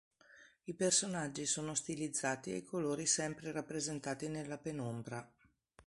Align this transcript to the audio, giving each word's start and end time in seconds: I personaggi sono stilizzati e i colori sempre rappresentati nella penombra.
I 0.63 0.73
personaggi 0.73 1.45
sono 1.45 1.75
stilizzati 1.75 2.51
e 2.51 2.55
i 2.55 2.63
colori 2.63 3.05
sempre 3.05 3.51
rappresentati 3.51 4.29
nella 4.29 4.57
penombra. 4.57 5.31